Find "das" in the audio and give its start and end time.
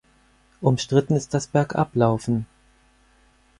1.35-1.45